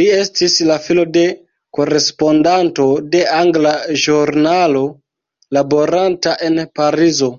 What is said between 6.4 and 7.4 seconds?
en Parizo.